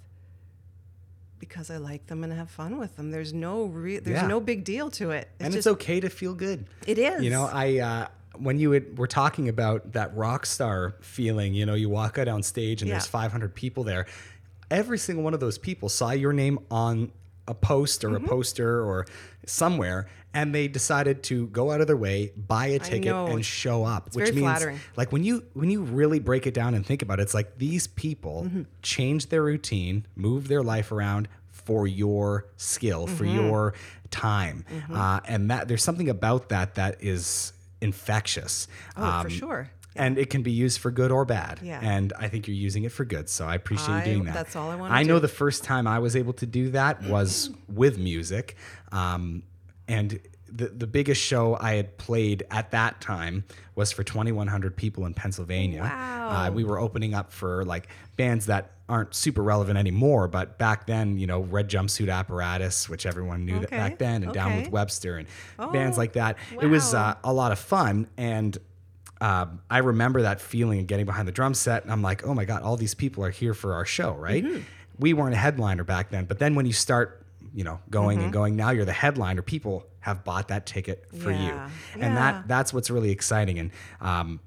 [1.38, 3.10] because I like them and have fun with them.
[3.10, 4.26] There's no re- there's Yeah.
[4.26, 5.28] no big deal to it.
[5.34, 6.66] It's and just, it's okay to feel good.
[6.86, 7.22] It is.
[7.22, 11.74] You know, I uh, when you were talking about that rock star feeling, you know,
[11.74, 14.06] you walk out on stage and there's 500 people there.
[14.70, 17.12] Every single one of those people saw your name on
[17.48, 18.24] a post or Mm-hmm.
[18.24, 19.06] a poster or
[19.46, 23.26] somewhere, and they decided to go out of their way, buy a ticket, know.
[23.26, 24.06] and show up.
[24.14, 24.80] which very means, flattering.
[24.96, 27.58] like when you when you really break it down and think about it, it's like
[27.58, 28.62] these people Mm-hmm.
[28.82, 33.46] changed their routine, move their life around for your skill, for Mm-hmm.
[33.46, 33.74] your
[34.10, 38.68] time, uh, and that there's something about that that is infectious.
[38.96, 39.70] oh, for sure.
[39.98, 41.58] And it can be used for good or bad.
[41.62, 41.80] Yeah.
[41.82, 43.30] And I think you're using it for good.
[43.30, 44.34] So I appreciate I- you doing that.
[44.34, 45.20] that's all I wanna I know do.
[45.20, 48.56] the first time I was able to do that was with music.
[48.92, 49.42] Um,
[49.88, 53.44] and the, the biggest show I had played at that time
[53.74, 55.82] was for 2,100 people in Pennsylvania.
[55.82, 56.28] Wow.
[56.30, 60.86] Uh, we were opening up for like bands that aren't super relevant anymore, but back
[60.86, 64.70] then, you know, Red Jumpsuit Apparatus, which everyone knew that back then, and Down with.
[64.70, 65.26] Webster and
[65.72, 66.36] bands Oh, like that.
[66.60, 68.06] It was uh, a lot of fun.
[68.16, 68.56] And
[69.20, 72.34] um, I remember that feeling of getting behind the drum set, and I'm like, oh
[72.34, 74.44] my god, all these people are here for our show, right?
[74.44, 74.60] Mm-hmm.
[74.98, 77.25] We weren't a headliner back then, but then when you start,
[77.56, 78.24] you know, going Mm-hmm.
[78.24, 79.40] and going, now you're the headliner.
[79.40, 81.50] People have bought that ticket for you,
[81.94, 82.14] and yeah.
[82.14, 83.58] that that's what's really exciting.
[83.58, 84.40] And um,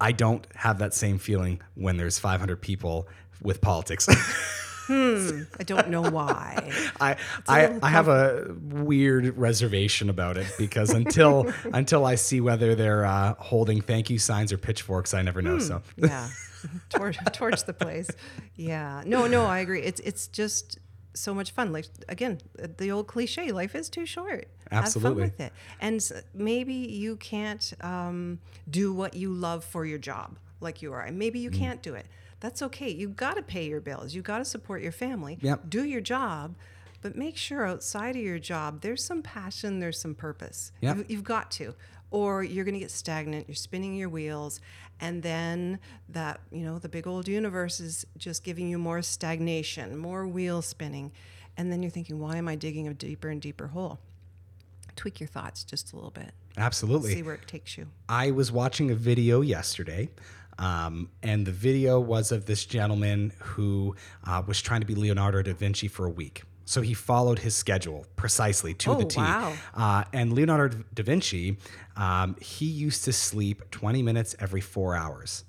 [0.00, 3.06] I don't have that same feeling when there's 500 people
[3.42, 4.06] with politics.
[4.86, 6.72] hmm, I don't know why.
[7.00, 12.74] I I, I have a weird reservation about it because until until I see whether
[12.74, 15.58] they're uh, holding thank you signs or pitchforks, I never know.
[15.58, 16.30] So yeah,
[16.88, 18.08] torch, torch the place.
[18.56, 19.82] Yeah, no, no, I agree.
[19.82, 20.78] It's it's just
[21.16, 21.72] so much fun.
[21.72, 22.38] Like again,
[22.78, 24.48] the old cliche: life is too short.
[24.70, 25.22] Absolutely.
[25.24, 25.52] Have fun with it.
[25.80, 28.38] And maybe you can't um,
[28.70, 31.02] do what you love for your job, like you are.
[31.02, 31.42] And maybe Mm.
[31.42, 32.06] you can't do it.
[32.40, 32.90] That's okay.
[32.90, 34.14] You got to pay your bills.
[34.14, 35.38] You got to support your family.
[35.40, 35.70] Yep.
[35.70, 36.54] Do your job.
[37.02, 40.72] But make sure outside of your job, there's some passion, there's some purpose.
[40.80, 40.96] Yep.
[40.96, 41.74] You've, you've got to
[42.10, 44.60] or you're going to get stagnant you're spinning your wheels
[45.00, 45.78] and then
[46.08, 50.62] that you know the big old universe is just giving you more stagnation more wheel
[50.62, 51.10] spinning
[51.56, 53.98] and then you're thinking why am i digging a deeper and deeper hole
[54.94, 58.52] tweak your thoughts just a little bit absolutely, see where it takes you I was
[58.52, 60.10] watching a video yesterday.
[60.58, 65.42] Um, and the video was of this gentleman who uh, was trying to be Leonardo
[65.42, 66.44] da Vinci for a week.
[66.66, 69.20] So he followed his schedule precisely to the Oh, T.
[69.20, 69.54] wow.
[69.72, 71.56] Uh, and Leonardo da Vinci,
[71.96, 75.44] um, he used to sleep 20 minutes every four hours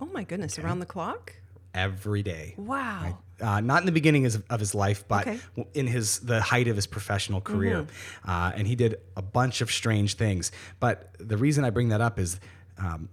[0.00, 1.32] oh my goodness around the clock
[1.72, 2.54] every day.
[2.56, 5.38] wow Uh, not in the beginning of of his life, but Okay.
[5.74, 8.30] in his the height of his professional career, Mm-hmm.
[8.30, 10.52] uh, and he did a bunch of strange things.
[10.78, 12.38] But the reason I bring that up is
[12.78, 13.08] um,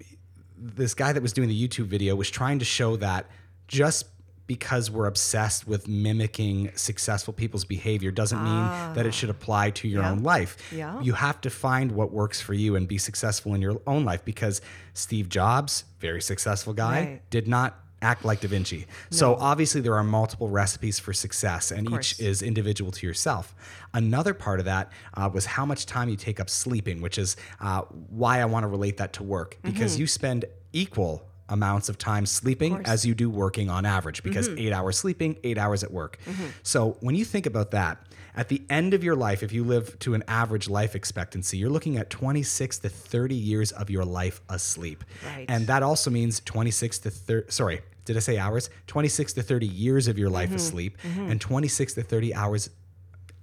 [0.57, 3.25] this guy that was doing the YouTube video was trying to show that
[3.67, 4.10] just
[4.55, 9.87] because we're obsessed with mimicking successful people's behavior doesn't mean that it should apply to
[9.87, 10.11] your Ah.
[10.11, 10.57] Own life.
[10.73, 10.99] Yeah.
[11.01, 14.25] You have to find what works for you and be successful in your own life
[14.25, 14.59] because
[14.93, 17.21] Steve Jobs, very successful guy, Right.
[17.29, 18.87] did not act like Da Vinci.
[19.11, 23.55] So obviously there are multiple recipes for success, and each is individual to yourself.
[23.93, 27.37] Another part of that uh, was how much time you take up sleeping, which is
[27.61, 27.81] uh,
[28.21, 32.25] why I want to relate that to work because you spend equal amounts of time
[32.25, 32.87] sleeping course.
[32.87, 36.17] as you do working on average because eight hours sleeping eight hours at work
[36.63, 37.97] so when you think about that
[38.35, 41.69] at the end of your life if you live to an average life expectancy you're
[41.69, 45.45] looking at 26 to 30 years of your life asleep Right.
[45.49, 48.71] and that also means 26 to 30 sorry did I say hours?
[48.87, 50.55] 26 to 30 years of your life Mm-hmm.
[50.55, 50.97] asleep
[51.29, 52.69] and 26 to 30 hours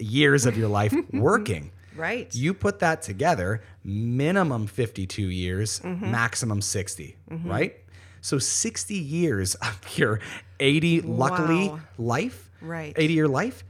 [0.01, 1.71] years of your life working.
[1.97, 2.33] Right.
[2.35, 6.11] You put that together, minimum 52 years, Mm-hmm.
[6.11, 7.77] maximum 60, right?
[8.29, 10.21] So 60 years of your
[10.61, 11.81] 80 luckily Wow.
[11.97, 12.93] life, Right.
[12.95, 13.65] 80 year life,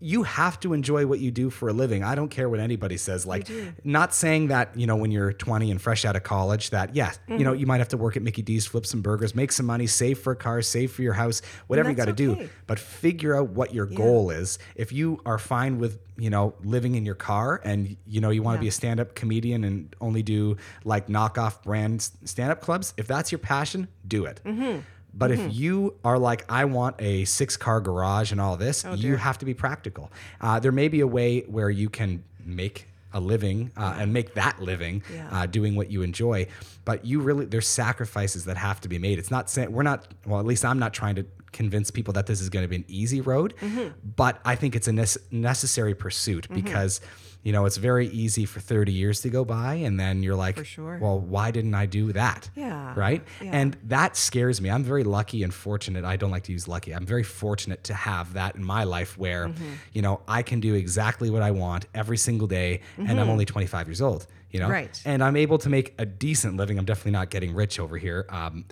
[0.00, 2.04] you have to enjoy what you do for a living.
[2.04, 3.26] I don't care what anybody says.
[3.26, 3.48] Like,
[3.82, 7.18] not saying that, you know, when you're 20 and fresh out of college, that, yes,
[7.26, 7.42] you Mm-hmm.
[7.44, 9.86] know, you might have to work at Mickey D's, flip some burgers, make some money,
[9.88, 12.48] save for a car, save for your house, whatever you got to do.
[12.68, 14.58] But figure out what your goal is.
[14.76, 18.42] If you are fine with, you know, living in your car and, you know, you
[18.42, 18.62] want to Yeah.
[18.66, 23.06] be a stand up comedian and only do like knockoff brand stand up clubs, if
[23.08, 24.40] that's your passion, do it.
[24.44, 24.78] Mm-hmm.
[25.18, 28.94] But if you are like, I want a six car garage and all this, Oh,
[28.94, 30.10] you have to be practical.
[30.40, 34.34] Uh, there may be a way where you can make a living uh, and make
[34.34, 35.28] that living Yeah.
[35.32, 36.46] uh, doing what you enjoy,
[36.84, 39.18] but you really there's sacrifices that have to be made.
[39.18, 42.26] It's not saying we're not well, at least I'm not trying to convince people that
[42.26, 43.88] this is going to be an easy road, Mm-hmm.
[44.16, 47.00] but I think it's a nece- necessary pursuit because
[47.48, 50.56] you know it's very easy for 30 years to go by and then you're like,
[50.56, 50.98] For sure.
[51.00, 52.50] well, why didn't I do that?
[52.54, 52.92] Yeah.
[53.04, 53.22] Right.
[53.40, 53.58] Yeah.
[53.60, 54.68] And that scares me.
[54.74, 56.04] I'm very lucky and fortunate.
[56.04, 56.90] I don't like to use lucky.
[56.96, 59.72] I'm very fortunate to have that in my life where, Mm-hmm.
[59.96, 63.46] you know, I can do exactly what I want every single day and I'm only
[63.46, 64.66] 25 years old, you know?
[64.66, 64.72] Mm-hmm.
[64.80, 65.02] Right.
[65.06, 66.76] And I'm able to make a decent living.
[66.78, 68.26] I'm definitely not getting rich over here.
[68.28, 68.66] Um,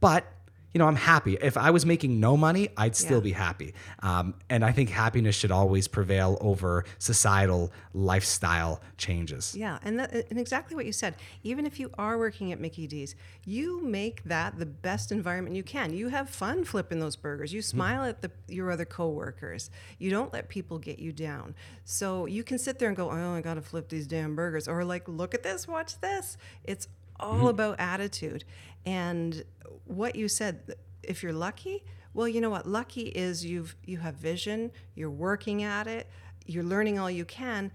[0.00, 0.24] but
[0.72, 1.36] you know, I'm happy.
[1.40, 3.22] If I was making no money, I'd still Yeah.
[3.24, 3.74] be happy.
[4.00, 9.54] Um, and I think happiness should always prevail over societal lifestyle changes.
[9.56, 11.16] Yeah, and that, and exactly what you said.
[11.42, 15.62] Even if you are working at Mickey D's, you make that the best environment you
[15.62, 15.92] can.
[15.92, 17.52] You have fun flipping those burgers.
[17.52, 19.70] You smile at the your other coworkers.
[19.98, 21.54] You don't let people get you down.
[21.84, 24.68] So you can sit there and go, "Oh, I got to flip these damn burgers,"
[24.68, 26.86] or like, "Look at this, watch this." It's
[27.22, 27.46] all mm-hmm.
[27.46, 28.44] about attitude.
[28.86, 29.44] And
[29.84, 32.66] what you said, if you're lucky, well, you know what?
[32.66, 34.72] Lucky is you've you have vision.
[34.94, 36.08] You're working at it.
[36.46, 37.70] You're learning all you can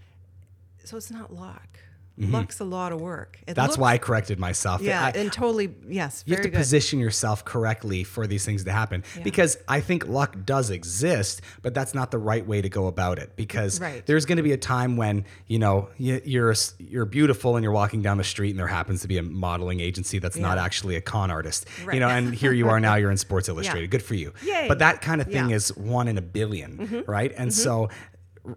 [0.86, 1.80] so it's not luck.
[2.18, 3.40] Luck's a lot of work.
[3.42, 3.54] It Mm-hmm.
[3.56, 4.82] That's looks- why I corrected myself.
[4.82, 6.58] Yeah, I- and totally, yes, you have to good.
[6.58, 11.74] position yourself correctly for these things to happen because I think luck does exist, but
[11.74, 14.06] that's not the right way to go about it because Right.
[14.06, 17.74] there's going to be a time when you know you- you're you're beautiful and you're
[17.74, 20.96] walking down the street and there happens to be a modeling agency that's not actually
[20.96, 23.90] a con artist, you know, and here you are now you're in Sports Illustrated.
[23.92, 24.32] Good for you.
[24.44, 24.68] Yay.
[24.70, 25.56] But that kind of thing Yeah.
[25.58, 27.34] is one in a 1000000000 right?
[27.38, 27.90] And so r-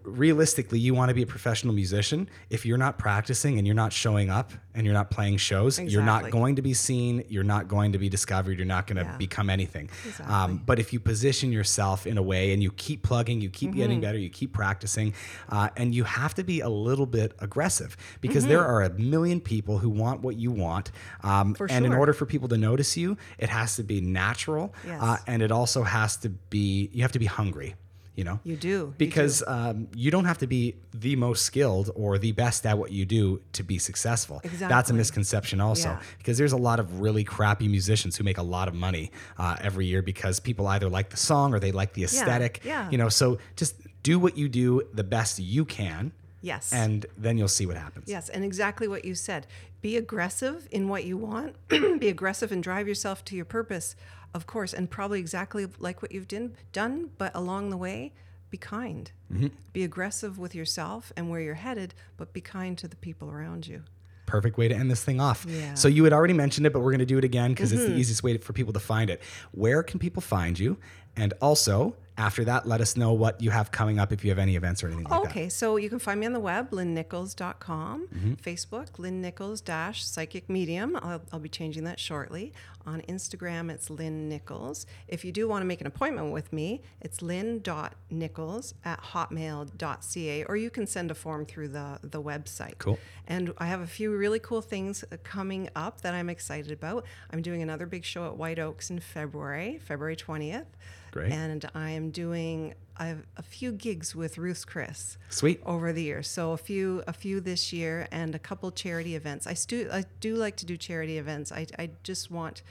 [0.03, 3.91] realistically you want to be a professional musician if you're not practicing and you're not
[3.91, 7.67] showing up and you're not playing shows you're not going to be seen you're not
[7.67, 9.17] going to be discovered you're not going to Yeah.
[9.17, 10.33] become anything Exactly.
[10.35, 13.69] um, but if you position yourself in a way and you keep plugging you keep
[13.71, 13.77] Mm-hmm.
[13.79, 15.13] getting better you keep practicing
[15.49, 18.69] uh, and you have to be a little bit aggressive because there Mm-hmm.
[18.71, 20.91] are a million people who want what you want
[21.23, 25.01] um, and in order for people to notice you it has to be natural Yes.
[25.01, 27.75] uh, and it also has to be you have to be hungry
[28.19, 28.93] you know You do, you do.
[28.97, 32.91] because um, you don't have to be the most skilled or the best at what
[32.97, 34.37] you do to be successful.
[34.43, 34.67] exactly.
[34.67, 36.01] That's a misconception also Yeah.
[36.19, 39.05] because there's a lot of really crappy musicians who make a lot of money
[39.37, 42.53] uh, every year because people either like the song or they like the aesthetic.
[42.63, 42.83] yeah.
[42.83, 42.91] yeah.
[42.91, 47.37] You know, so just do what you do the best you can, yes, and then
[47.37, 48.05] you'll see what happens.
[48.07, 49.45] yes, and exactly what you said.
[49.81, 51.55] Be aggressive in what you want.
[51.99, 53.95] be aggressive and drive yourself to your purpose,
[54.33, 56.55] of course, and probably exactly like what you've done.
[56.71, 58.13] Done, but along the way,
[58.49, 59.11] be kind.
[59.31, 59.47] Mm-hmm.
[59.73, 63.67] Be aggressive with yourself and where you're headed, but be kind to the people around
[63.67, 63.83] you.
[64.29, 65.45] perfect way to end this thing off.
[65.49, 65.73] Yeah.
[65.73, 67.85] So you had already mentioned it, but we're going to do it again because it's
[67.85, 69.21] the easiest way for people to find it.
[69.51, 70.77] Where can people find you?
[71.17, 74.37] And also, after that, let us know what you have coming up if you have
[74.39, 75.29] any events or anything like that.
[75.31, 78.33] Okay, so you can find me on the web, lynnnichols.com, Mm-hmm.
[78.33, 80.95] Facebook, Lynn Nichols dash psychic medium.
[81.01, 82.53] I'll, I'll be changing that shortly.
[82.85, 84.85] On Instagram, it's Lynn Nichols.
[85.07, 90.55] If you do want to make an appointment with me, it's lynn.nichols at hotmail.ca, or
[90.57, 92.77] you can send a form through the, the website.
[92.79, 92.97] Cool.
[93.27, 97.05] And I have a few really cool things uh, coming up that I'm excited about.
[97.31, 100.65] I'm doing another big show at White Oaks in February, February 20th.
[101.11, 101.31] Great.
[101.31, 105.61] And I am doing I have a few gigs with Ruth Chris Sweet.
[105.65, 106.27] over the years.
[106.27, 109.47] So a few a few this year and a couple charity events.
[109.47, 111.51] I do I do like to do charity events.
[111.51, 112.61] I I just want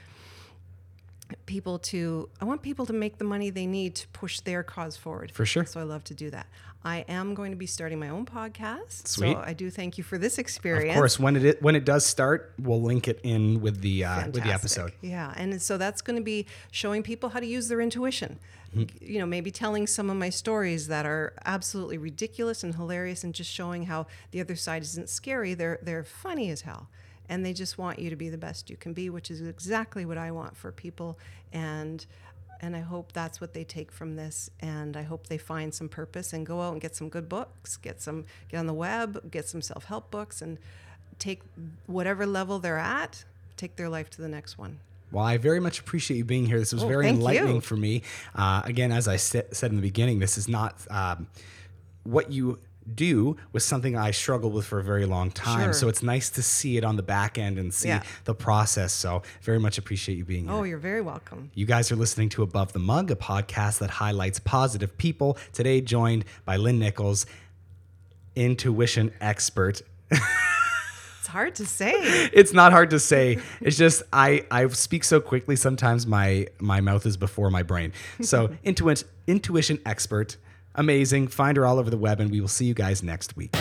[1.45, 4.97] people to I want people to make the money they need to push their cause
[4.97, 5.31] forward.
[5.31, 5.65] For sure.
[5.65, 6.47] So I love to do that.
[6.83, 9.07] I am going to be starting my own podcast.
[9.07, 9.33] Sweet.
[9.33, 10.95] So I do thank you for this experience.
[10.95, 14.27] Of course, when it when it does start, we'll link it in with the uh,
[14.27, 14.93] with the episode.
[15.01, 18.39] Yeah, and so that's going to be showing people how to use their intuition.
[19.01, 23.33] You know, maybe telling some of my stories that are absolutely ridiculous and hilarious, and
[23.33, 25.55] just showing how the other side isn't scary.
[25.55, 26.87] They're they're funny as hell,
[27.29, 30.03] and they just want you to be the best you can be, which is exactly
[30.05, 31.17] what I want for people.
[31.53, 32.05] And
[32.61, 34.49] and I hope that's what they take from this.
[34.59, 37.77] And I hope they find some purpose and go out and get some good books,
[37.77, 40.57] get some get on the web, get some self help books, and
[41.19, 41.41] take
[41.85, 43.23] whatever level they're at,
[43.55, 44.79] take their life to the next one.
[45.11, 46.59] Well, I very much appreciate you being here.
[46.59, 47.61] This was Oh, very enlightening you.
[47.61, 48.03] for me.
[48.35, 51.27] Uh, again, as I sa- said in the beginning, this is not um,
[52.03, 52.59] what you
[52.95, 55.65] do was something I struggled with for a very long time.
[55.65, 55.73] Sure.
[55.73, 58.03] So it's nice to see it on the back end and see Yeah.
[58.25, 58.93] the process.
[58.93, 60.61] So very much appreciate you being oh, here.
[60.61, 61.51] Oh, you're very welcome.
[61.53, 65.37] You guys are listening to Above the Mug, a podcast that highlights positive people.
[65.53, 67.25] Today, joined by Lynn Nichols,
[68.35, 69.81] intuition expert.
[70.11, 72.29] It's hard to say.
[72.33, 73.39] It's not hard to say.
[73.61, 75.55] It's just I I speak so quickly.
[75.55, 77.91] Sometimes my my mouth is before my brain.
[78.21, 80.37] So intuit intuition expert,
[80.79, 81.27] amazing.
[81.27, 83.55] Find her all over the web, and we will see you guys next week.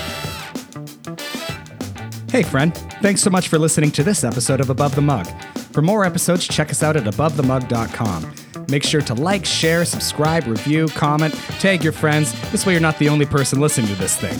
[2.31, 2.75] Hey, friend.
[3.03, 5.27] Thanks so much for listening to this episode of Above the Mug.
[5.73, 8.67] For more episodes, check us out at abovethemug.com.
[8.69, 12.33] Make sure to like, share, subscribe, review, comment, tag your friends.
[12.51, 14.39] This way, you're not the only person listening to this thing.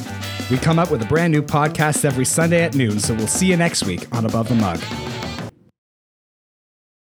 [0.51, 3.47] We come up with a brand new podcast every Sunday at noon, so we'll see
[3.47, 5.18] you next week on Above the Mug.